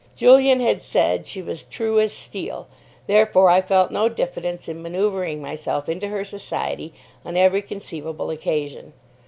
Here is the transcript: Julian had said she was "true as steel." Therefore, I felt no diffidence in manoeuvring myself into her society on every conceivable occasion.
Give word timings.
Julian 0.15 0.61
had 0.61 0.81
said 0.81 1.27
she 1.27 1.43
was 1.43 1.61
"true 1.61 1.99
as 1.99 2.11
steel." 2.11 2.67
Therefore, 3.05 3.51
I 3.51 3.61
felt 3.61 3.91
no 3.91 4.09
diffidence 4.09 4.67
in 4.67 4.81
manoeuvring 4.81 5.39
myself 5.43 5.87
into 5.87 6.07
her 6.07 6.25
society 6.25 6.91
on 7.23 7.37
every 7.37 7.61
conceivable 7.61 8.31
occasion. 8.31 8.93